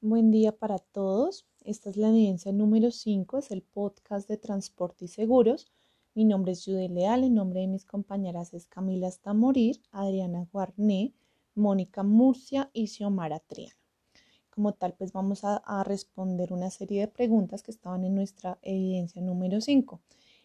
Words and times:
Buen 0.00 0.30
día 0.30 0.52
para 0.56 0.78
todos. 0.78 1.44
Esta 1.64 1.90
es 1.90 1.96
la 1.96 2.10
evidencia 2.10 2.52
número 2.52 2.92
5, 2.92 3.38
es 3.38 3.50
el 3.50 3.62
podcast 3.62 4.28
de 4.28 4.36
transporte 4.36 5.06
y 5.06 5.08
seguros. 5.08 5.66
Mi 6.14 6.24
nombre 6.24 6.52
es 6.52 6.64
Judy 6.64 6.86
Leal, 6.86 7.24
el 7.24 7.34
nombre 7.34 7.62
de 7.62 7.66
mis 7.66 7.84
compañeras 7.84 8.54
es 8.54 8.68
Camila 8.68 9.08
Hasta 9.08 9.34
Morir, 9.34 9.82
Adriana 9.90 10.46
Guarné, 10.52 11.14
Mónica 11.56 12.04
Murcia 12.04 12.70
y 12.72 12.86
Xiomara 12.86 13.40
Triana. 13.40 13.74
Como 14.50 14.72
tal, 14.72 14.94
pues 14.94 15.10
vamos 15.10 15.42
a, 15.42 15.56
a, 15.56 15.82
responder 15.82 16.52
una 16.52 16.70
serie 16.70 17.00
de 17.00 17.08
preguntas 17.08 17.64
que 17.64 17.72
estaban 17.72 18.04
en 18.04 18.14
nuestra 18.14 18.60
evidencia 18.62 19.20
número 19.20 19.60
5. 19.60 20.00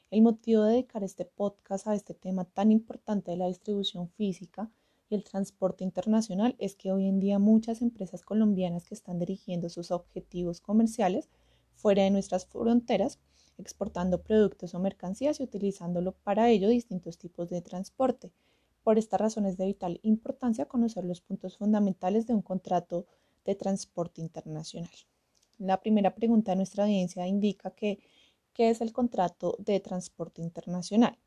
El 0.10 0.24
motivo 0.24 0.64
de 0.64 0.72
dedicar 0.72 1.04
este 1.04 1.26
podcast 1.26 1.86
a 1.86 1.94
este 1.94 2.16
tema 2.16 2.46
tan 2.46 2.72
importante 2.72 3.30
de 3.30 3.38
la 3.38 3.46
distribución 3.46 4.10
física 4.10 4.72
el 5.16 5.24
transporte 5.24 5.84
internacional 5.84 6.56
es 6.60 6.76
que 6.76 6.92
hoy 6.92 7.08
en 7.08 7.20
día 7.20 7.40
muchas 7.40 7.82
empresas 7.82 8.24
colombianas 8.24 8.86
que 8.86 8.96
están 8.96 9.20
dirigiendo 9.20 9.70
sus 9.70 9.92
objetivos 9.92 10.62
comerciales 10.62 11.30
fuera 11.74 12.04
de 12.04 12.12
nuestras 12.12 12.46
fronteras, 12.46 13.20
exportando 13.58 14.22
productos 14.22 14.74
o 14.74 14.80
mercancías 14.80 15.40
y 15.40 15.44
utilizándolo 15.44 16.14
para 16.14 16.50
ello 16.50 16.70
distintos 16.70 17.18
tipos 17.18 17.50
de 17.50 17.62
transporte. 17.62 18.32
Por 18.84 18.98
esta 18.98 19.18
razón 19.18 19.46
es 19.46 19.58
de 19.58 19.66
vital 19.66 20.00
importancia 20.04 20.66
conocer 20.66 21.06
los 21.06 21.22
puntos 21.22 21.58
fundamentales 21.58 22.28
de 22.28 22.34
un 22.34 22.42
contrato 22.42 23.06
de 23.46 23.56
transporte 23.56 24.22
internacional. 24.22 24.92
La 25.58 25.80
primera 25.80 26.16
pregunta 26.16 26.52
de 26.52 26.58
nuestra 26.58 26.84
audiencia 26.84 27.28
indica 27.28 27.72
que 27.72 28.00
¿qué 28.54 28.70
es 28.70 28.82
el 28.82 28.92
contrato 28.92 29.56
de 29.60 29.80
transporte 29.80 30.42
internacional? 30.42 31.18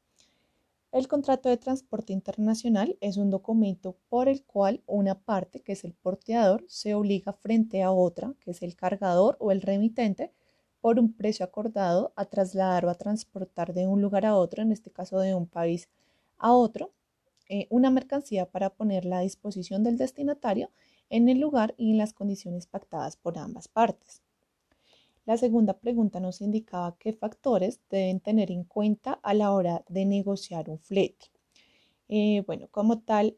El 0.96 1.08
contrato 1.08 1.50
de 1.50 1.58
transporte 1.58 2.14
internacional 2.14 2.96
es 3.02 3.18
un 3.18 3.28
documento 3.28 3.98
por 4.08 4.30
el 4.30 4.42
cual 4.44 4.82
una 4.86 5.14
parte, 5.14 5.60
que 5.60 5.72
es 5.72 5.84
el 5.84 5.92
porteador, 5.92 6.64
se 6.68 6.94
obliga 6.94 7.34
frente 7.34 7.82
a 7.82 7.90
otra, 7.90 8.32
que 8.40 8.52
es 8.52 8.62
el 8.62 8.76
cargador 8.76 9.36
o 9.38 9.52
el 9.52 9.60
remitente, 9.60 10.32
por 10.80 10.98
un 10.98 11.12
precio 11.12 11.44
acordado 11.44 12.14
a 12.16 12.24
trasladar 12.24 12.86
o 12.86 12.88
a 12.88 12.94
transportar 12.94 13.74
de 13.74 13.86
un 13.86 14.00
lugar 14.00 14.24
a 14.24 14.36
otro, 14.36 14.62
en 14.62 14.72
este 14.72 14.90
caso 14.90 15.18
de 15.18 15.34
un 15.34 15.46
país 15.46 15.90
a 16.38 16.54
otro, 16.54 16.94
eh, 17.50 17.66
una 17.68 17.90
mercancía 17.90 18.50
para 18.50 18.70
ponerla 18.70 19.18
a 19.18 19.20
disposición 19.20 19.84
del 19.84 19.98
destinatario 19.98 20.70
en 21.10 21.28
el 21.28 21.40
lugar 21.40 21.74
y 21.76 21.90
en 21.90 21.98
las 21.98 22.14
condiciones 22.14 22.66
pactadas 22.66 23.18
por 23.18 23.36
ambas 23.36 23.68
partes. 23.68 24.22
La 25.26 25.36
segunda 25.36 25.80
pregunta 25.80 26.20
nos 26.20 26.40
indicaba 26.40 26.96
qué 27.00 27.12
factores 27.12 27.80
deben 27.90 28.20
tener 28.20 28.52
en 28.52 28.62
cuenta 28.62 29.14
a 29.24 29.34
la 29.34 29.50
hora 29.52 29.84
de 29.88 30.04
negociar 30.06 30.70
un 30.70 30.78
flete. 30.78 31.32
Eh, 32.08 32.44
bueno, 32.46 32.68
como 32.70 33.00
tal, 33.00 33.36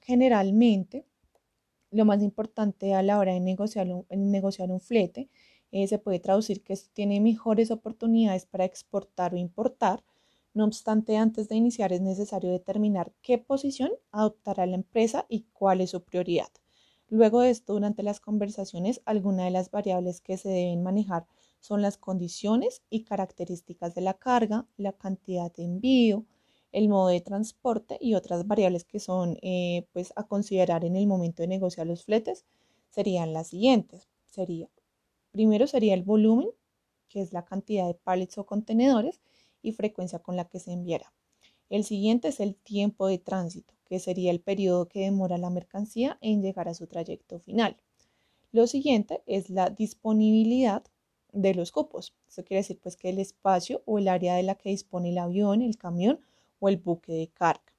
generalmente 0.00 1.04
lo 1.90 2.04
más 2.04 2.22
importante 2.22 2.94
a 2.94 3.02
la 3.02 3.18
hora 3.18 3.32
de 3.32 3.40
negociar 3.40 3.88
un, 4.70 4.80
flete 4.80 5.28
eh, 5.72 5.88
se 5.88 5.98
puede 5.98 6.20
traducir 6.20 6.62
que 6.62 6.78
tiene 6.92 7.20
mejores 7.20 7.72
oportunidades 7.72 8.46
para 8.46 8.64
exportar 8.64 9.34
o 9.34 9.36
importar. 9.36 10.04
No 10.54 10.64
obstante, 10.64 11.16
antes 11.16 11.48
de 11.48 11.56
iniciar 11.56 11.92
es 11.92 12.00
necesario 12.00 12.52
determinar 12.52 13.12
qué 13.22 13.38
posición 13.38 13.90
adoptará 14.12 14.66
la 14.66 14.76
empresa 14.76 15.26
y 15.28 15.46
cuál 15.52 15.80
es 15.80 15.90
su 15.90 16.04
prioridad. 16.04 16.61
Luego 17.12 17.42
de 17.42 17.50
esto, 17.50 17.74
durante 17.74 18.02
las 18.02 18.20
conversaciones, 18.20 19.02
algunas 19.04 19.44
de 19.44 19.50
las 19.50 19.70
variables 19.70 20.22
que 20.22 20.38
se 20.38 20.48
deben 20.48 20.82
manejar 20.82 21.26
son 21.60 21.82
las 21.82 21.98
condiciones 21.98 22.80
y 22.88 23.04
características 23.04 23.94
de 23.94 24.00
la 24.00 24.14
carga, 24.14 24.66
la 24.78 24.94
cantidad 24.94 25.52
de 25.52 25.64
envío, 25.64 26.24
el 26.72 26.88
modo 26.88 27.08
de 27.08 27.20
transporte 27.20 27.98
y 28.00 28.14
otras 28.14 28.46
variables 28.46 28.84
que 28.84 28.98
son 28.98 29.36
eh, 29.42 29.86
pues, 29.92 30.14
a 30.16 30.26
considerar 30.26 30.86
en 30.86 30.96
el 30.96 31.06
momento 31.06 31.42
de 31.42 31.48
negociar 31.48 31.86
los 31.86 32.02
fletes 32.02 32.46
serían 32.88 33.34
las 33.34 33.48
siguientes. 33.48 34.08
Sería, 34.24 34.70
primero 35.32 35.66
sería 35.66 35.92
el 35.92 36.04
volumen, 36.04 36.48
que 37.10 37.20
es 37.20 37.34
la 37.34 37.44
cantidad 37.44 37.86
de 37.86 37.92
pallets 37.92 38.38
o 38.38 38.46
contenedores 38.46 39.20
y 39.60 39.72
frecuencia 39.72 40.20
con 40.20 40.34
la 40.34 40.46
que 40.46 40.60
se 40.60 40.72
enviará. 40.72 41.12
El 41.68 41.84
siguiente 41.84 42.28
es 42.28 42.40
el 42.40 42.54
tiempo 42.54 43.06
de 43.06 43.18
tránsito, 43.18 43.74
que 43.92 43.98
sería 43.98 44.30
el 44.30 44.40
periodo 44.40 44.88
que 44.88 45.00
demora 45.00 45.36
la 45.36 45.50
mercancía 45.50 46.16
en 46.22 46.40
llegar 46.40 46.66
a 46.66 46.72
su 46.72 46.86
trayecto 46.86 47.38
final. 47.38 47.76
Lo 48.50 48.66
siguiente 48.66 49.22
es 49.26 49.50
la 49.50 49.68
disponibilidad 49.68 50.82
de 51.30 51.54
los 51.54 51.72
cupos. 51.72 52.14
Eso 52.26 52.42
quiere 52.42 52.62
decir 52.62 52.80
pues 52.82 52.96
que 52.96 53.10
el 53.10 53.18
espacio 53.18 53.82
o 53.84 53.98
el 53.98 54.08
área 54.08 54.34
de 54.34 54.44
la 54.44 54.54
que 54.54 54.70
dispone 54.70 55.10
el 55.10 55.18
avión, 55.18 55.60
el 55.60 55.76
camión 55.76 56.20
o 56.58 56.70
el 56.70 56.78
buque 56.78 57.12
de 57.12 57.28
carga. 57.28 57.70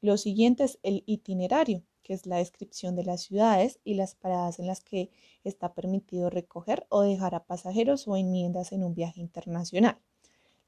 Lo 0.00 0.16
siguiente 0.16 0.64
es 0.64 0.80
el 0.82 1.04
itinerario, 1.06 1.84
que 2.02 2.14
es 2.14 2.26
la 2.26 2.38
descripción 2.38 2.96
de 2.96 3.04
las 3.04 3.20
ciudades 3.20 3.78
y 3.84 3.94
las 3.94 4.16
paradas 4.16 4.58
en 4.58 4.66
las 4.66 4.80
que 4.80 5.10
está 5.44 5.74
permitido 5.74 6.28
recoger 6.28 6.86
o 6.88 7.02
dejar 7.02 7.36
a 7.36 7.44
pasajeros 7.44 8.08
o 8.08 8.16
enmiendas 8.16 8.72
en 8.72 8.82
un 8.82 8.94
viaje 8.94 9.20
internacional. 9.20 9.96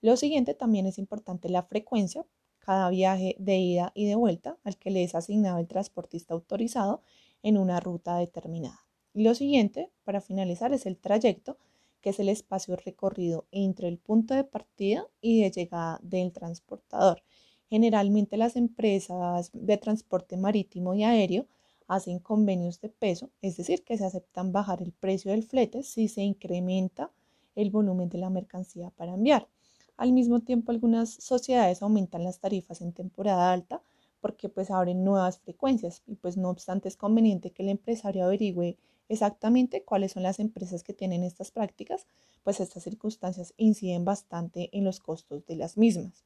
Lo 0.03 0.16
siguiente 0.16 0.54
también 0.54 0.87
es 0.87 0.99
importante 0.99 1.49
la 1.49 1.65
frecuencia, 1.65 2.25
cada 2.65 2.89
viaje 2.91 3.37
de 3.39 3.59
ida 3.59 3.93
y 3.95 4.07
de 4.07 4.15
vuelta 4.15 4.59
al 4.65 4.77
que 4.79 4.91
le 4.91 5.05
es 5.05 5.15
asignado 5.15 5.59
el 5.59 5.69
transportista 5.69 6.35
autorizado 6.35 7.03
en 7.43 7.59
una 7.59 7.81
ruta 7.81 8.17
determinada. 8.17 8.81
Y 9.13 9.23
lo 9.23 9.35
siguiente, 9.35 9.91
para 10.05 10.21
finalizar, 10.21 10.73
es 10.73 10.87
el 10.87 10.97
trayecto, 10.97 11.59
que 12.01 12.11
es 12.11 12.21
el 12.21 12.29
espacio 12.29 12.77
recorrido 12.77 13.47
entre 13.51 13.89
el 13.89 13.99
punto 13.99 14.35
de 14.35 14.45
partida 14.45 15.07
y 15.21 15.43
de 15.43 15.51
llegada 15.51 16.01
del 16.03 16.33
transportador. 16.33 17.23
Generalmente 17.71 18.37
las 18.37 18.57
empresas 18.57 19.51
de 19.53 19.77
transporte 19.79 20.37
marítimo 20.37 20.95
y 20.95 21.05
aéreo 21.05 21.47
hacen 21.87 22.19
convenios 22.19 22.81
de 22.81 22.89
peso, 22.89 23.31
es 23.43 23.57
decir, 23.57 23.85
que 23.85 23.99
se 23.99 24.05
aceptan 24.05 24.53
bajar 24.53 24.83
el 24.83 24.93
precio 24.93 25.31
del 25.33 25.45
flete 25.45 25.83
si 25.83 26.09
se 26.09 26.23
incrementa 26.23 27.13
el 27.55 27.71
volumen 27.71 28.09
de 28.09 28.19
la 28.19 28.31
mercancía 28.31 28.91
para 28.91 29.15
enviar. 29.15 29.49
Al 29.97 30.12
mismo 30.12 30.41
tiempo, 30.41 30.72
algunas 30.72 31.10
sociedades 31.10 31.82
aumentan 31.82 32.25
las 32.25 32.41
tarifas 32.41 32.81
en 32.81 32.93
temporada 32.93 33.53
alta 33.53 33.82
porque 34.21 34.49
pues 34.49 34.71
abren 34.71 35.05
nuevas 35.05 35.38
frecuencias 35.38 36.03
y 36.06 36.16
pues 36.16 36.37
no 36.37 36.49
obstante 36.50 36.88
es 36.88 36.97
conveniente 36.97 37.50
que 37.50 37.62
el 37.62 37.69
empresario 37.69 38.25
averigüe 38.25 38.78
exactamente 39.09 39.84
cuáles 39.84 40.12
son 40.12 40.22
las 40.22 40.41
empresas 40.41 40.83
que 40.83 40.94
tienen 40.94 41.22
estas 41.22 41.50
prácticas, 41.50 42.06
pues 42.43 42.59
estas 42.60 42.83
circunstancias 42.83 43.53
inciden 43.56 44.04
bastante 44.04 44.71
en 44.72 44.84
los 44.84 44.99
costos 44.99 45.44
de 45.47 45.56
las 45.56 45.77
mismas. 45.77 46.25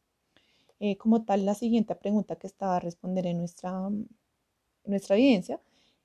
Eh, 0.81 0.97
como 0.97 1.25
tal, 1.25 1.45
la 1.45 1.55
siguiente 1.55 1.95
pregunta 1.97 2.37
que 2.37 2.47
estaba 2.47 2.77
a 2.77 2.81
responder 2.81 3.27
en 3.27 3.39
nuestra, 3.39 3.91
nuestra 4.85 5.17
evidencia 5.17 5.61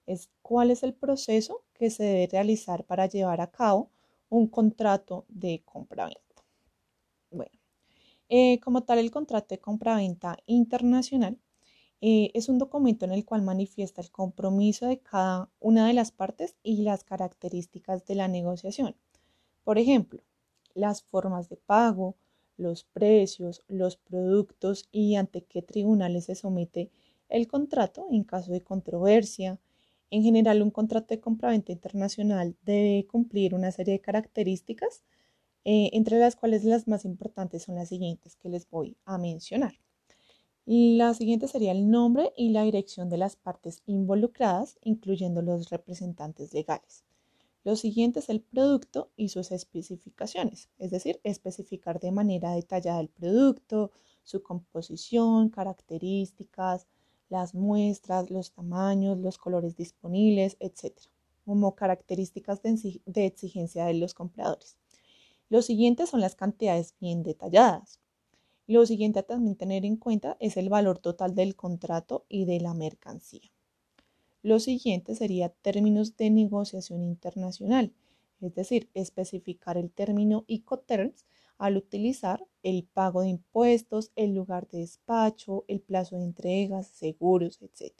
es 0.07 0.29
cuál 0.41 0.71
es 0.71 0.83
el 0.83 0.93
proceso 0.93 1.61
que 1.73 1.89
se 1.89 2.03
debe 2.03 2.27
realizar 2.27 2.83
para 2.85 3.05
llevar 3.05 3.39
a 3.39 3.51
cabo 3.51 3.89
un 4.29 4.47
contrato 4.47 5.25
de 5.29 5.61
compra-venta. 5.63 6.32
Bueno, 7.33 7.51
eh, 8.29 8.59
como 8.61 8.83
tal, 8.83 8.99
el 8.99 9.11
contrato 9.11 9.47
de 9.55 9.59
compra-venta 9.61 10.37
internacional 10.45 11.39
eh, 12.01 12.31
es 12.35 12.49
un 12.49 12.59
documento 12.59 13.05
en 13.05 13.13
el 13.13 13.25
cual 13.25 13.41
manifiesta 13.43 14.01
el 14.01 14.11
compromiso 14.11 14.87
de 14.87 14.99
cada 14.99 15.49
una 15.59 15.87
de 15.87 15.93
las 15.93 16.11
partes 16.11 16.55
y 16.63 16.83
las 16.83 17.03
características 17.03 18.05
de 18.05 18.15
la 18.15 18.27
negociación. 18.27 18.95
Por 19.63 19.79
ejemplo, 19.79 20.23
las 20.75 21.03
formas 21.03 21.49
de 21.49 21.57
pago, 21.57 22.15
los 22.57 22.85
precios, 22.85 23.63
los 23.67 23.97
productos 23.97 24.87
y 24.91 25.15
ante 25.15 25.43
qué 25.45 25.61
tribunales 25.63 26.25
se 26.25 26.35
somete 26.35 26.91
el 27.29 27.47
contrato 27.47 28.07
en 28.11 28.23
caso 28.25 28.51
de 28.51 28.61
controversia. 28.63 29.59
En 30.11 30.23
general, 30.23 30.61
un 30.61 30.71
contrato 30.71 31.13
de 31.15 31.21
compraventa 31.21 31.71
internacional 31.71 32.55
debe 32.63 33.07
cumplir 33.07 33.55
una 33.55 33.71
serie 33.71 33.95
de 33.95 34.01
características 34.01 35.03
eh, 35.65 35.89
entre 35.93 36.19
las 36.19 36.35
cuales 36.35 36.63
las 36.63 36.87
más 36.87 37.05
importantes 37.05 37.63
son 37.63 37.75
las 37.75 37.89
siguientes 37.89 38.35
que 38.35 38.49
les 38.49 38.69
voy 38.69 38.97
a 39.05 39.17
mencionar. 39.17 39.73
La 40.65 41.13
siguiente 41.13 41.47
sería 41.47 41.73
el 41.73 41.89
nombre 41.89 42.31
y 42.37 42.49
la 42.49 42.63
dirección 42.63 43.09
de 43.09 43.17
las 43.17 43.35
partes 43.35 43.81
involucradas, 43.85 44.77
incluyendo 44.81 45.41
los 45.41 45.69
representantes 45.69 46.53
legales. 46.53 47.03
Lo 47.65 47.75
siguiente 47.75 48.19
es 48.19 48.29
el 48.29 48.41
producto 48.41 49.11
y 49.15 49.29
sus 49.29 49.51
especificaciones, 49.51 50.69
es 50.79 50.91
decir, 50.91 51.19
especificar 51.23 51.99
de 51.99 52.11
manera 52.11 52.51
detallada 52.51 52.99
el 52.99 53.09
producto, 53.09 53.91
su 54.23 54.43
composición, 54.43 55.49
características, 55.49 56.87
las 57.29 57.53
muestras, 57.53 58.29
los 58.29 58.51
tamaños, 58.51 59.17
los 59.17 59.37
colores 59.37 59.75
disponibles, 59.75 60.57
etc., 60.59 60.93
como 61.45 61.75
características 61.75 62.61
de 62.61 63.25
exigencia 63.25 63.85
de 63.85 63.95
los 63.95 64.13
compradores. 64.13 64.77
Lo 65.53 65.61
siguiente 65.61 66.07
son 66.07 66.19
las 66.19 66.33
cantidades 66.33 66.95
bien 66.99 67.21
detalladas. 67.21 67.99
Lo 68.65 68.87
siguiente 68.87 69.19
a 69.19 69.21
también 69.21 69.55
tener 69.55 69.85
en 69.85 69.97
cuenta 69.97 70.35
es 70.39 70.57
el 70.57 70.67
valor 70.67 70.97
total 70.97 71.35
del 71.35 71.55
contrato 71.55 72.25
y 72.27 72.45
de 72.45 72.59
la 72.59 72.73
mercancía. 72.73 73.51
Lo 74.41 74.59
siguiente 74.59 75.13
sería 75.13 75.49
términos 75.49 76.17
de 76.17 76.31
negociación 76.31 77.03
internacional, 77.03 77.93
es 78.41 78.55
decir, 78.55 78.89
especificar 78.95 79.77
el 79.77 79.91
término 79.91 80.43
Incoterms 80.47 81.23
al 81.59 81.77
utilizar 81.77 82.43
el 82.63 82.85
pago 82.85 83.21
de 83.21 83.29
impuestos, 83.29 84.11
el 84.15 84.33
lugar 84.33 84.67
de 84.69 84.79
despacho, 84.79 85.65
el 85.67 85.81
plazo 85.81 86.15
de 86.15 86.23
entregas, 86.23 86.87
seguros, 86.87 87.61
etc. 87.61 87.93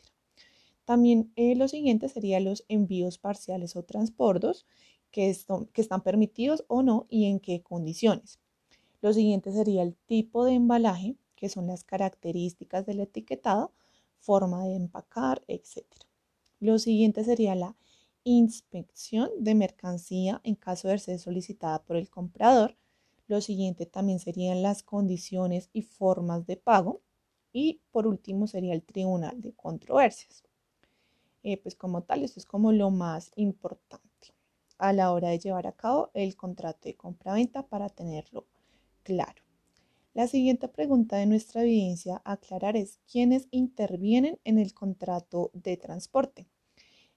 También 0.85 1.31
eh, 1.35 1.55
lo 1.55 1.67
siguiente 1.67 2.09
serían 2.09 2.45
los 2.45 2.65
envíos 2.67 3.19
parciales 3.19 3.75
o 3.75 3.83
transbordos, 3.83 4.65
que, 5.13 5.30
están 5.30 6.01
permitidos 6.01 6.65
o 6.68 6.81
no 6.81 7.06
y 7.07 7.25
en 7.25 7.39
qué 7.39 7.62
condiciones. 7.62 8.39
Lo 9.01 9.13
siguiente 9.13 9.54
sería 9.54 9.83
el 9.83 9.95
tipo 9.95 10.44
de 10.44 10.54
embalaje, 10.54 11.15
que 11.36 11.50
son 11.50 11.68
las 11.68 11.83
características 11.83 12.86
del 12.86 13.00
etiquetado, 13.00 13.71
forma 14.19 14.65
de 14.65 14.75
empacar, 14.75 15.44
etc. 15.48 15.86
Lo 16.60 16.80
siguiente 16.80 17.24
sería 17.24 17.54
la 17.54 17.75
inspección 18.24 19.30
de 19.38 19.54
mercancía 19.54 20.42
en 20.44 20.56
caso 20.56 20.88
de 20.88 20.98
ser 20.98 21.19
solicitada 21.19 21.83
por 21.83 21.95
el 21.95 22.10
comprador. 22.10 22.75
Lo 23.27 23.39
siguiente 23.39 23.86
también 23.86 24.19
serían 24.19 24.63
las 24.63 24.81
condiciones 24.81 25.69
y 25.74 25.83
formas 25.83 26.48
de 26.48 26.57
pago. 26.57 27.01
Y 27.51 27.81
por 27.92 28.07
último 28.07 28.48
sería 28.48 28.74
el 28.74 28.81
tribunal 28.81 29.39
de 29.42 29.54
controversias. 29.54 30.44
Eh, 31.44 31.57
pues 31.57 31.75
como 31.75 32.01
tal, 32.01 32.24
esto 32.24 32.39
es 32.39 32.45
como 32.48 32.71
lo 32.71 32.89
más 32.89 33.31
importante 33.36 34.12
a 34.83 34.91
la 34.91 35.13
hora 35.13 35.30
de 35.30 35.39
llevar 35.39 35.65
a 35.65 35.71
cabo 35.71 36.12
el 36.13 36.35
contrato 36.35 36.89
de 36.89 36.95
compra-venta 36.95 37.65
para 37.65 37.88
tenerlo 37.88 38.47
claro. 39.03 39.41
La 40.13 40.27
siguiente 40.27 40.68
pregunta 40.68 41.15
de 41.15 41.25
nuestra 41.25 41.62
evidencia 41.62 42.21
aclarar 42.25 42.75
es 42.75 43.00
quiénes 43.09 43.47
intervienen 43.50 44.41
en 44.44 44.59
el 44.59 44.74
contrato 44.74 45.51
de 45.53 45.77
transporte. 45.77 46.47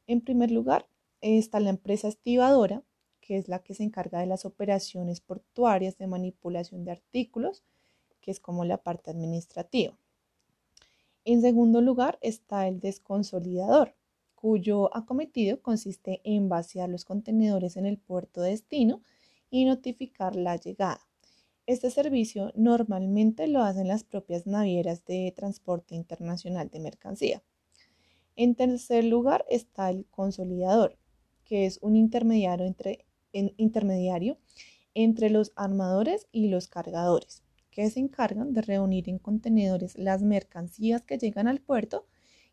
En 0.07 0.21
primer 0.21 0.53
lugar, 0.53 0.89
está 1.21 1.59
la 1.59 1.71
empresa 1.71 2.07
estibadora, 2.07 2.85
que 3.21 3.37
es 3.37 3.49
la 3.49 3.59
que 3.65 3.75
se 3.75 3.83
encarga 3.83 4.21
de 4.21 4.27
las 4.27 4.45
operaciones 4.45 5.21
portuarias 5.21 5.99
de 5.99 6.07
manipulación 6.07 6.85
de 6.85 6.93
artículos, 6.93 7.65
que 8.21 8.31
es 8.31 8.39
como 8.39 8.65
la 8.65 8.79
parte 8.79 9.11
administrativa. 9.11 9.99
En 11.25 11.41
segundo 11.41 11.81
lugar 11.81 12.17
está 12.23 12.69
el 12.69 12.79
desconsolidador, 12.79 13.97
cuyo 14.47 14.97
acometido 14.97 15.61
consiste 15.61 16.21
en 16.23 16.49
vaciar 16.49 16.89
los 16.89 17.05
contenedores 17.05 17.77
en 17.77 17.85
el 17.85 17.99
puerto 17.99 18.43
de 18.43 18.51
destino 18.51 19.03
y 19.51 19.65
notificar 19.65 20.37
la 20.37 20.55
llegada. 20.55 21.01
Este 21.67 21.91
servicio 21.91 22.53
normalmente 22.55 23.49
lo 23.49 23.63
hacen 23.63 23.89
las 23.89 24.05
propias 24.05 24.47
navieras 24.47 25.05
de 25.05 25.33
transporte 25.35 25.97
internacional 25.97 26.71
de 26.71 26.79
mercancía. 26.79 27.43
En 28.37 28.55
tercer 28.55 29.03
lugar 29.03 29.45
está 29.51 29.91
el 29.91 30.07
consolidador, 30.13 30.97
que 31.45 31.67
es 31.67 31.81
un 31.83 31.97
intermediario 31.97 32.67
entre, 32.67 33.05
intermediario 33.33 34.39
entre 34.95 35.29
los 35.29 35.53
armadores 35.57 36.29
y 36.31 36.51
los 36.51 36.69
cargadores, 36.69 37.43
que 37.73 37.91
se 37.91 37.99
encargan 37.99 38.53
de 38.53 38.63
reunir 38.63 39.09
en 39.09 39.19
contenedores 39.19 39.99
las 39.99 40.23
mercancías 40.23 41.03
que 41.03 41.19
llegan 41.19 41.49
al 41.49 41.61
puerto 41.61 42.07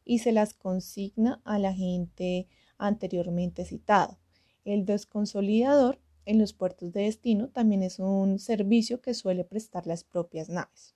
y 0.06 0.20
se 0.20 0.32
las 0.32 0.54
consigna 0.54 1.42
al 1.46 1.66
agente 1.66 2.48
anteriormente 2.78 3.66
citado. 3.66 4.20
El 4.66 4.86
desconsolidador 4.86 6.00
en 6.26 6.40
los 6.40 6.54
puertos 6.54 6.94
de 6.94 7.04
destino 7.04 7.50
también 7.50 7.84
es 7.84 8.00
un 8.00 8.40
servicio 8.40 9.02
que 9.02 9.14
suele 9.14 9.44
prestar 9.44 9.88
las 9.88 10.04
propias 10.04 10.50
naves. 10.50 10.96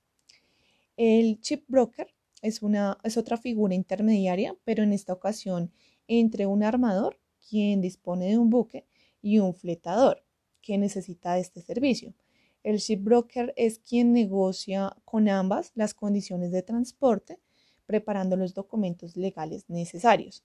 El 0.96 1.40
chip 1.42 1.66
broker 1.68 2.14
es, 2.42 2.62
una, 2.62 2.98
es 3.04 3.18
otra 3.18 3.38
figura 3.38 3.76
intermediaria, 3.76 4.56
pero 4.64 4.84
en 4.84 4.94
esta 4.94 5.14
ocasión 5.14 5.72
entre 6.08 6.46
un 6.46 6.64
armador, 6.64 7.20
quien 7.50 7.82
dispone 7.82 8.28
de 8.30 8.38
un 8.38 8.50
buque, 8.50 8.88
y 9.22 9.40
un 9.40 9.54
fletador, 9.54 10.24
que 10.62 10.78
necesita 10.78 11.38
este 11.38 11.62
servicio. 11.62 12.14
El 12.64 12.78
shipbroker 12.78 13.54
es 13.56 13.80
quien 13.80 14.14
negocia 14.14 14.96
con 15.06 15.30
ambas 15.30 15.72
las 15.76 15.94
condiciones 15.94 16.52
de 16.52 16.64
transporte 16.64 17.40
preparando 17.88 18.36
los 18.36 18.54
documentos 18.54 19.18
legales 19.18 19.66
necesarios. 19.70 20.44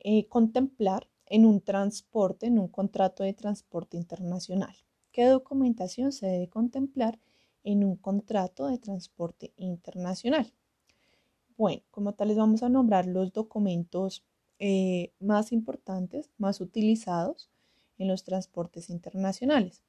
eh, 0.00 0.26
contemplar 0.26 1.08
en 1.26 1.46
un 1.46 1.60
transporte, 1.60 2.46
en 2.46 2.58
un 2.58 2.66
contrato 2.66 3.22
de 3.22 3.32
transporte 3.32 3.96
internacional? 3.96 4.74
¿Qué 5.12 5.26
documentación 5.26 6.10
se 6.10 6.26
debe 6.26 6.48
contemplar 6.48 7.20
en 7.62 7.84
un 7.84 7.94
contrato 7.94 8.66
de 8.66 8.78
transporte 8.78 9.52
internacional? 9.56 10.52
Bueno, 11.56 11.82
como 11.92 12.14
tal 12.14 12.28
les 12.28 12.36
vamos 12.36 12.64
a 12.64 12.68
nombrar 12.68 13.06
los 13.06 13.32
documentos 13.32 14.24
eh, 14.58 15.12
más 15.20 15.52
importantes, 15.52 16.30
más 16.38 16.60
utilizados 16.60 17.50
en 17.98 18.08
los 18.08 18.24
transportes 18.24 18.90
internacionales. 18.90 19.82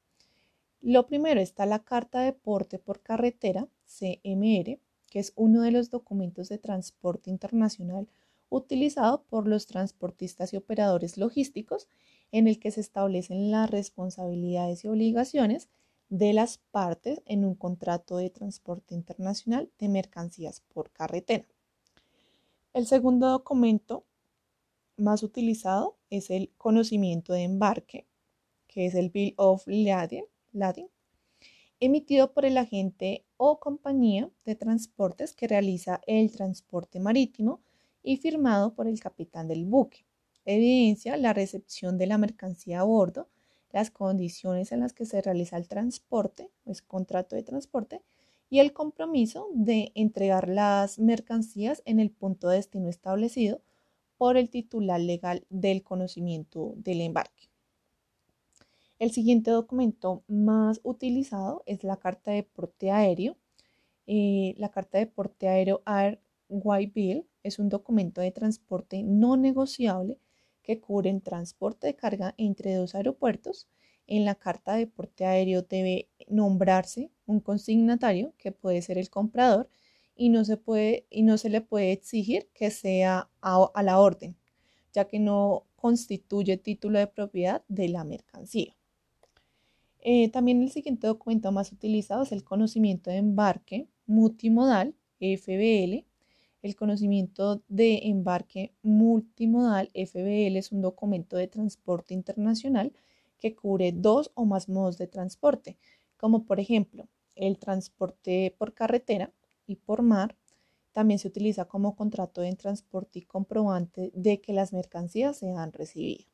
Lo 0.80 1.06
primero 1.06 1.40
está 1.40 1.66
la 1.66 1.80
Carta 1.80 2.20
de 2.20 2.32
Porte 2.32 2.78
por 2.78 3.00
Carretera, 3.00 3.68
CMR, 3.86 4.78
que 5.10 5.18
es 5.18 5.32
uno 5.36 5.62
de 5.62 5.70
los 5.70 5.90
documentos 5.90 6.48
de 6.48 6.58
transporte 6.58 7.30
internacional 7.30 8.08
utilizado 8.50 9.22
por 9.24 9.46
los 9.46 9.66
transportistas 9.66 10.52
y 10.52 10.56
operadores 10.56 11.18
logísticos, 11.18 11.88
en 12.30 12.46
el 12.46 12.58
que 12.58 12.70
se 12.70 12.80
establecen 12.80 13.50
las 13.50 13.70
responsabilidades 13.70 14.84
y 14.84 14.88
obligaciones 14.88 15.68
de 16.10 16.32
las 16.32 16.58
partes 16.58 17.22
en 17.26 17.44
un 17.44 17.54
contrato 17.54 18.16
de 18.16 18.30
transporte 18.30 18.94
internacional 18.94 19.70
de 19.78 19.88
mercancías 19.88 20.62
por 20.72 20.90
carretera. 20.90 21.44
El 22.72 22.86
segundo 22.86 23.28
documento 23.28 24.04
más 24.98 25.22
utilizado 25.22 25.96
es 26.10 26.30
el 26.30 26.50
conocimiento 26.56 27.32
de 27.32 27.42
embarque, 27.42 28.06
que 28.66 28.86
es 28.86 28.94
el 28.94 29.10
Bill 29.10 29.34
of 29.36 29.64
Lading, 29.66 30.24
emitido 31.80 32.32
por 32.32 32.44
el 32.44 32.58
agente 32.58 33.24
o 33.36 33.60
compañía 33.60 34.30
de 34.44 34.54
transportes 34.54 35.34
que 35.34 35.48
realiza 35.48 36.00
el 36.06 36.30
transporte 36.32 37.00
marítimo 37.00 37.60
y 38.02 38.16
firmado 38.16 38.74
por 38.74 38.88
el 38.88 39.00
capitán 39.00 39.48
del 39.48 39.64
buque. 39.64 40.04
Evidencia 40.44 41.16
la 41.16 41.32
recepción 41.32 41.98
de 41.98 42.06
la 42.06 42.18
mercancía 42.18 42.80
a 42.80 42.84
bordo, 42.84 43.28
las 43.70 43.90
condiciones 43.90 44.72
en 44.72 44.80
las 44.80 44.92
que 44.92 45.04
se 45.04 45.20
realiza 45.20 45.56
el 45.56 45.68
transporte, 45.68 46.50
es 46.64 46.82
contrato 46.82 47.36
de 47.36 47.42
transporte, 47.42 48.02
y 48.50 48.60
el 48.60 48.72
compromiso 48.72 49.48
de 49.52 49.92
entregar 49.94 50.48
las 50.48 50.98
mercancías 50.98 51.82
en 51.84 52.00
el 52.00 52.10
punto 52.10 52.48
de 52.48 52.56
destino 52.56 52.88
establecido 52.88 53.60
por 54.18 54.36
el 54.36 54.50
titular 54.50 55.00
legal 55.00 55.46
del 55.48 55.82
conocimiento 55.82 56.74
del 56.76 57.00
embarque. 57.00 57.48
El 58.98 59.12
siguiente 59.12 59.52
documento 59.52 60.24
más 60.26 60.80
utilizado 60.82 61.62
es 61.66 61.84
la 61.84 61.96
carta 61.96 62.32
de 62.32 62.42
porte 62.42 62.90
aéreo. 62.90 63.36
Eh, 64.08 64.54
la 64.58 64.70
carta 64.70 64.98
de 64.98 65.06
porte 65.06 65.48
aéreo 65.48 65.82
White 66.48 66.92
Bill 66.94 67.26
es 67.44 67.60
un 67.60 67.68
documento 67.68 68.20
de 68.20 68.32
transporte 68.32 69.04
no 69.04 69.36
negociable 69.36 70.18
que 70.62 70.80
cubre 70.80 71.10
el 71.10 71.22
transporte 71.22 71.86
de 71.86 71.94
carga 71.94 72.34
entre 72.38 72.74
dos 72.74 72.96
aeropuertos. 72.96 73.68
En 74.08 74.24
la 74.24 74.34
carta 74.34 74.74
de 74.74 74.88
porte 74.88 75.26
aéreo 75.26 75.62
debe 75.62 76.08
nombrarse 76.26 77.12
un 77.26 77.40
consignatario, 77.40 78.34
que 78.36 78.50
puede 78.50 78.82
ser 78.82 78.98
el 78.98 79.10
comprador, 79.10 79.68
y 80.18 80.30
no 80.30 80.44
se, 80.44 80.56
puede, 80.56 81.06
y 81.10 81.22
no 81.22 81.38
se 81.38 81.48
le 81.48 81.60
puede 81.60 81.92
exigir 81.92 82.48
que 82.52 82.70
sea 82.72 83.30
a, 83.40 83.82
la 83.82 84.00
orden, 84.00 84.36
ya 84.92 85.06
que 85.06 85.20
no 85.20 85.64
constituye 85.76 86.56
título 86.56 86.98
de 86.98 87.06
propiedad 87.06 87.62
de 87.68 87.88
la 87.88 88.02
mercancía. 88.02 88.76
Eh, 90.00 90.28
también 90.30 90.60
el 90.60 90.72
siguiente 90.72 91.06
documento 91.06 91.52
más 91.52 91.70
utilizado 91.70 92.24
es 92.24 92.32
el 92.32 92.42
conocimiento 92.42 93.10
de 93.10 93.18
embarque 93.18 93.86
multimodal, 94.06 94.96
FBL. 95.20 96.04
El 96.62 96.74
conocimiento 96.74 97.62
de 97.68 98.08
embarque 98.08 98.72
multimodal, 98.82 99.88
FBL, 99.94 100.56
es 100.56 100.72
un 100.72 100.82
documento 100.82 101.36
de 101.36 101.46
transporte 101.46 102.12
internacional 102.12 102.92
que 103.38 103.54
cubre 103.54 103.92
dos 103.92 104.32
o 104.34 104.44
más 104.46 104.68
modos 104.68 104.98
de 104.98 105.06
transporte, 105.06 105.78
como 106.16 106.44
por 106.44 106.58
ejemplo 106.58 107.06
el 107.36 107.58
transporte 107.58 108.52
por 108.58 108.74
carretera 108.74 109.32
y 109.68 109.76
por 109.76 110.02
mar. 110.02 110.34
También 110.92 111.20
se 111.20 111.28
utiliza 111.28 111.66
como 111.66 111.94
contrato 111.94 112.40
de 112.40 112.56
transporte 112.56 113.20
y 113.20 113.22
comprobante 113.22 114.10
de 114.14 114.40
que 114.40 114.52
las 114.52 114.72
mercancías 114.72 115.36
se 115.36 115.52
han 115.52 115.72
recibido. 115.72 116.24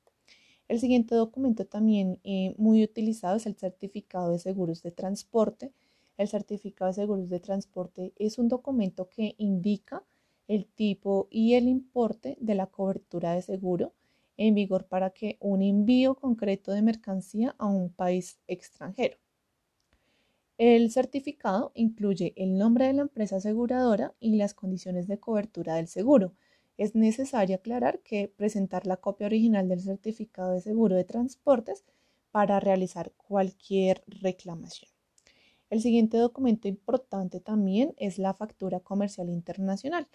El 0.68 0.80
siguiente 0.80 1.14
documento 1.14 1.66
también 1.66 2.20
eh, 2.24 2.54
muy 2.56 2.82
utilizado 2.82 3.36
es 3.36 3.44
el 3.44 3.56
certificado 3.56 4.30
de 4.30 4.38
seguros 4.38 4.82
de 4.82 4.92
transporte. 4.92 5.72
El 6.16 6.28
certificado 6.28 6.88
de 6.88 6.94
seguros 6.94 7.28
de 7.28 7.40
transporte 7.40 8.14
es 8.16 8.38
un 8.38 8.48
documento 8.48 9.10
que 9.10 9.34
indica 9.36 10.02
el 10.48 10.66
tipo 10.66 11.28
y 11.30 11.54
el 11.54 11.68
importe 11.68 12.38
de 12.40 12.54
la 12.54 12.66
cobertura 12.66 13.34
de 13.34 13.42
seguro 13.42 13.92
en 14.36 14.54
vigor 14.54 14.86
para 14.86 15.10
que 15.10 15.36
un 15.40 15.62
envío 15.62 16.14
concreto 16.14 16.72
de 16.72 16.82
mercancía 16.82 17.54
a 17.58 17.66
un 17.66 17.90
país 17.90 18.38
extranjero. 18.46 19.18
El 20.56 20.92
certificado 20.92 21.72
incluye 21.74 22.32
el 22.36 22.56
nombre 22.56 22.86
de 22.86 22.92
la 22.92 23.02
empresa 23.02 23.36
aseguradora 23.36 24.14
y 24.20 24.36
las 24.36 24.54
condiciones 24.54 25.08
de 25.08 25.18
cobertura 25.18 25.74
del 25.74 25.88
seguro, 25.88 26.34
es 26.76 26.94
necesario 26.94 27.56
aclarar 27.56 28.00
que 28.00 28.28
presentar 28.28 28.86
la 28.86 28.96
copia 28.96 29.26
original 29.26 29.68
del 29.68 29.80
certificado 29.80 30.52
de 30.52 30.60
seguro 30.60 30.96
de 30.96 31.04
transportes 31.04 31.84
para 32.30 32.60
realizar 32.60 33.12
cualquier 33.16 34.02
reclamación. 34.06 34.90
El 35.70 35.80
siguiente 35.80 36.18
documento 36.18 36.68
importante 36.68 37.40
también 37.40 37.94
es 37.96 38.18
la 38.18 38.34
factura 38.34 38.80
comercial 38.80 39.28
internacional. 39.30 40.08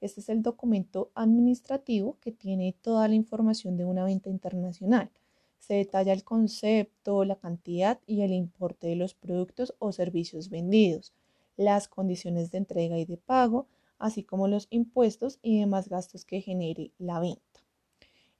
Este 0.00 0.20
es 0.20 0.28
el 0.28 0.42
documento 0.42 1.10
administrativo 1.14 2.18
que 2.20 2.32
tiene 2.32 2.74
toda 2.80 3.08
la 3.08 3.14
información 3.14 3.76
de 3.76 3.84
una 3.84 4.04
venta 4.04 4.28
internacional. 4.28 5.10
Se 5.58 5.74
detalla 5.74 6.12
el 6.12 6.24
concepto, 6.24 7.24
la 7.24 7.36
cantidad 7.36 8.00
y 8.06 8.22
el 8.22 8.32
importe 8.32 8.86
de 8.86 8.96
los 8.96 9.14
productos 9.14 9.74
o 9.78 9.92
servicios 9.92 10.48
vendidos, 10.48 11.12
las 11.56 11.88
condiciones 11.88 12.50
de 12.50 12.58
entrega 12.58 12.98
y 12.98 13.04
de 13.04 13.16
pago, 13.16 13.66
así 13.98 14.22
como 14.22 14.48
los 14.48 14.68
impuestos 14.70 15.38
y 15.42 15.60
demás 15.60 15.88
gastos 15.88 16.24
que 16.24 16.40
genere 16.40 16.92
la 16.98 17.20
venta. 17.20 17.42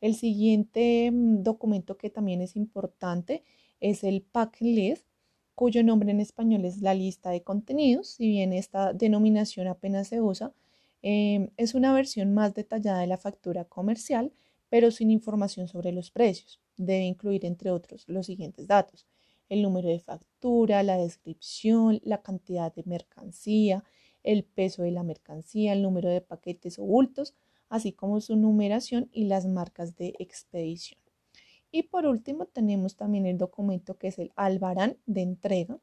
El 0.00 0.14
siguiente 0.14 1.10
mm, 1.10 1.42
documento 1.42 1.96
que 1.96 2.10
también 2.10 2.40
es 2.42 2.56
importante 2.56 3.42
es 3.80 4.04
el 4.04 4.22
pack 4.22 4.60
list, 4.60 5.06
cuyo 5.54 5.82
nombre 5.82 6.10
en 6.10 6.20
español 6.20 6.64
es 6.64 6.82
la 6.82 6.94
lista 6.94 7.30
de 7.30 7.42
contenidos. 7.42 8.08
Si 8.08 8.28
bien 8.28 8.52
esta 8.52 8.92
denominación 8.92 9.68
apenas 9.68 10.08
se 10.08 10.20
usa, 10.20 10.52
em, 11.02 11.50
es 11.56 11.74
una 11.74 11.92
versión 11.94 12.34
más 12.34 12.54
detallada 12.54 13.00
de 13.00 13.06
la 13.06 13.18
factura 13.18 13.64
comercial, 13.64 14.32
pero 14.68 14.90
sin 14.90 15.10
información 15.10 15.68
sobre 15.68 15.92
los 15.92 16.10
precios. 16.10 16.60
Debe 16.76 17.04
incluir, 17.04 17.44
entre 17.44 17.70
otros, 17.70 18.04
los 18.08 18.26
siguientes 18.26 18.66
datos. 18.66 19.06
El 19.48 19.62
número 19.62 19.88
de 19.88 20.00
factura, 20.00 20.82
la 20.82 20.96
descripción, 20.96 22.00
la 22.02 22.22
cantidad 22.22 22.74
de 22.74 22.82
mercancía, 22.84 23.84
el 24.22 24.44
peso 24.44 24.82
de 24.82 24.90
la 24.90 25.02
mercancía, 25.02 25.72
el 25.72 25.82
número 25.82 26.08
de 26.08 26.20
paquetes 26.20 26.78
o 26.78 26.84
bultos, 26.84 27.34
así 27.68 27.92
como 27.92 28.20
su 28.20 28.36
numeración 28.36 29.08
y 29.12 29.24
las 29.24 29.46
marcas 29.46 29.96
de 29.96 30.14
expedición. 30.18 31.00
Y 31.70 31.84
por 31.84 32.06
último 32.06 32.46
tenemos 32.46 32.96
también 32.96 33.26
el 33.26 33.38
documento 33.38 33.98
que 33.98 34.08
es 34.08 34.18
el 34.18 34.32
albarán 34.36 34.98
de 35.06 35.22
entrega. 35.22 35.78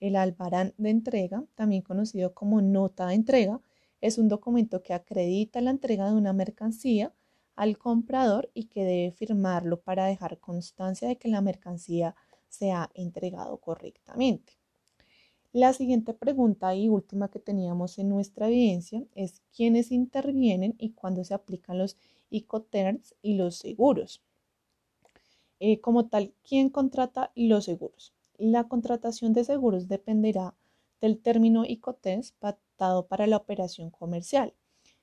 El 0.00 0.16
albarán 0.16 0.74
de 0.76 0.90
entrega, 0.90 1.44
también 1.54 1.82
conocido 1.82 2.34
como 2.34 2.60
nota 2.60 3.06
de 3.06 3.14
entrega, 3.14 3.60
es 4.00 4.18
un 4.18 4.28
documento 4.28 4.82
que 4.82 4.92
acredita 4.92 5.60
la 5.60 5.70
entrega 5.70 6.06
de 6.06 6.16
una 6.16 6.32
mercancía 6.32 7.14
al 7.56 7.78
comprador 7.78 8.50
y 8.54 8.64
que 8.64 8.84
debe 8.84 9.10
firmarlo 9.10 9.80
para 9.80 10.06
dejar 10.06 10.38
constancia 10.38 11.08
de 11.08 11.16
que 11.16 11.28
la 11.28 11.40
mercancía 11.40 12.14
se 12.48 12.70
ha 12.70 12.90
entregado 12.94 13.56
correctamente. 13.58 14.52
La 15.52 15.72
siguiente 15.72 16.12
pregunta 16.12 16.74
y 16.74 16.88
última 16.90 17.30
que 17.30 17.38
teníamos 17.38 17.98
en 17.98 18.10
nuestra 18.10 18.48
evidencia 18.48 19.02
es 19.14 19.40
quiénes 19.56 19.90
intervienen 19.90 20.74
y 20.78 20.90
cuándo 20.90 21.24
se 21.24 21.32
aplican 21.32 21.78
los 21.78 21.96
Icoterms 22.28 23.14
y 23.22 23.34
los 23.34 23.56
seguros. 23.56 24.20
Eh, 25.58 25.80
como 25.80 26.08
tal, 26.08 26.34
¿quién 26.46 26.68
contrata 26.68 27.32
los 27.34 27.64
seguros? 27.64 28.12
La 28.36 28.64
contratación 28.64 29.32
de 29.32 29.44
seguros 29.44 29.88
dependerá 29.88 30.54
del 31.00 31.18
término 31.18 31.64
Icoterms 31.64 32.32
pactado 32.32 33.06
para 33.06 33.26
la 33.26 33.38
operación 33.38 33.88
comercial. 33.90 34.52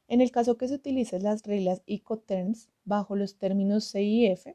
En 0.07 0.21
el 0.21 0.31
caso 0.31 0.57
que 0.57 0.67
se 0.67 0.75
utilicen 0.75 1.23
las 1.23 1.43
reglas 1.43 1.81
Icoterms 1.85 2.69
bajo 2.85 3.15
los 3.15 3.37
términos 3.37 3.91
CIF, 3.91 4.47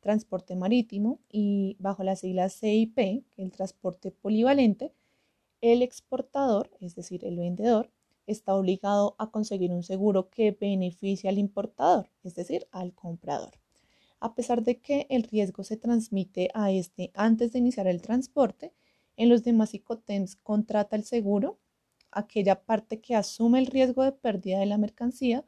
transporte 0.00 0.56
marítimo, 0.56 1.20
y 1.30 1.76
bajo 1.78 2.02
las 2.02 2.20
siglas 2.20 2.58
CIP, 2.58 3.24
el 3.36 3.50
transporte 3.50 4.10
polivalente, 4.10 4.92
el 5.60 5.82
exportador, 5.82 6.70
es 6.80 6.94
decir, 6.94 7.24
el 7.24 7.36
vendedor, 7.36 7.90
está 8.26 8.54
obligado 8.54 9.14
a 9.18 9.30
conseguir 9.30 9.72
un 9.72 9.82
seguro 9.82 10.28
que 10.30 10.52
beneficie 10.52 11.28
al 11.28 11.38
importador, 11.38 12.10
es 12.22 12.34
decir, 12.34 12.66
al 12.70 12.94
comprador. 12.94 13.58
A 14.20 14.34
pesar 14.34 14.62
de 14.62 14.80
que 14.80 15.06
el 15.10 15.24
riesgo 15.24 15.64
se 15.64 15.76
transmite 15.76 16.48
a 16.54 16.70
este 16.70 17.10
antes 17.14 17.52
de 17.52 17.58
iniciar 17.58 17.86
el 17.86 18.02
transporte, 18.02 18.72
en 19.16 19.28
los 19.28 19.42
demás 19.42 19.74
ICOTEMS 19.74 20.36
contrata 20.36 20.96
el 20.96 21.04
seguro, 21.04 21.58
aquella 22.12 22.64
parte 22.64 23.00
que 23.00 23.14
asume 23.14 23.58
el 23.58 23.66
riesgo 23.66 24.04
de 24.04 24.12
pérdida 24.12 24.60
de 24.60 24.66
la 24.66 24.78
mercancía 24.78 25.44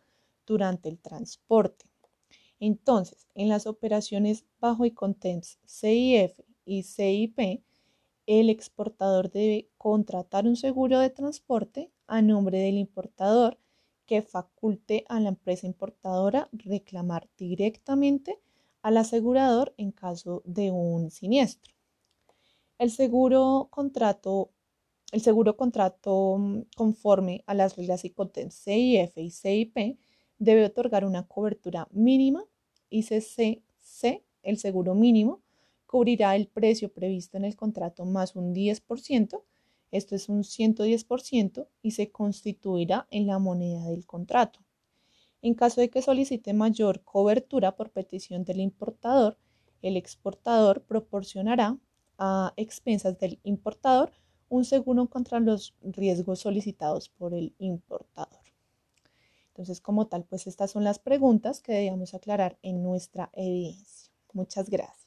durante 0.47 0.89
el 0.89 0.99
transporte. 0.99 1.87
Entonces, 2.61 3.29
en 3.35 3.49
las 3.49 3.67
operaciones 3.67 4.45
bajo 4.59 4.85
ICOTEMS 4.85 5.59
CIF 5.67 6.41
y 6.65 6.83
CIP, 6.83 7.63
el 8.27 8.49
exportador 8.49 9.31
debe 9.31 9.69
contratar 9.77 10.47
un 10.47 10.57
seguro 10.57 10.99
de 10.99 11.11
transporte 11.11 11.91
a 12.07 12.23
nombre 12.23 12.59
del 12.59 12.79
importador 12.79 13.59
que 14.07 14.23
faculte 14.23 15.05
a 15.09 15.21
la 15.21 15.31
empresa 15.31 15.67
importadora 15.67 16.49
reclamar 16.53 17.29
directamente 17.37 18.41
al 18.83 18.97
asegurador 18.97 19.75
en 19.77 19.93
caso 19.93 20.43
de 20.45 20.71
un 20.71 21.11
siniestro. 21.11 21.75
El 22.79 22.91
seguro 22.91 23.69
contrato, 23.71 24.51
el 25.15 25.21
seguro 25.21 25.57
contrato 25.57 26.39
mm, 26.39 26.63
conforme 26.75 27.45
a 27.47 27.55
las 27.55 27.77
reglas 27.77 28.05
ICOTEN 28.05 28.51
CIF 28.51 29.17
y 29.17 29.31
CIP 29.31 29.97
debe 30.39 30.65
otorgar 30.65 31.05
una 31.05 31.29
cobertura 31.29 31.87
mínima 31.93 32.45
ICCC, 32.91 34.25
el 34.43 34.59
seguro 34.59 34.97
mínimo, 34.97 35.41
cubrirá 35.87 36.35
el 36.35 36.49
precio 36.49 36.93
previsto 36.93 37.37
en 37.37 37.45
el 37.45 37.55
contrato 37.55 38.05
más 38.05 38.35
un 38.35 38.53
10%, 38.53 39.43
esto 39.93 40.17
es 40.17 40.29
un 40.29 40.43
110%, 40.43 41.69
y 41.81 41.93
se 41.93 42.11
constituirá 42.11 43.07
en 43.13 43.29
la 43.29 43.39
moneda 43.39 43.85
del 43.87 44.07
contrato. 44.07 44.65
En 45.43 45.55
caso 45.55 45.81
de 45.81 45.91
que 45.91 46.03
solicite 46.03 46.55
mayor 46.55 47.05
cobertura 47.05 47.77
por 47.77 47.91
petición 47.91 48.45
del 48.45 48.59
importador, 48.59 49.39
el 49.81 49.97
exportador 49.97 50.83
proporcionará 50.83 51.79
a 52.19 52.53
expensas 52.57 53.17
del 53.19 53.39
importador 53.45 54.13
un 54.55 54.65
seguro 54.65 55.07
contra 55.09 55.41
los 55.41 55.75
riesgos 55.83 56.41
solicitados 56.41 57.09
por 57.09 57.35
el 57.35 57.55
importador. 57.59 58.45
Entonces, 59.49 59.81
como 59.81 60.07
tal, 60.07 60.25
pues 60.25 60.47
estas 60.47 60.71
son 60.71 60.85
las 60.85 60.99
preguntas 60.99 61.61
que 61.61 61.73
debíamos 61.73 62.15
aclarar 62.15 62.59
en 62.63 62.83
nuestra 62.83 63.31
evidencia. 63.35 64.13
Muchas 64.33 64.69
gracias. 64.69 65.04